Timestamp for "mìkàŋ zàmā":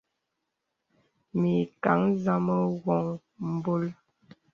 1.39-2.57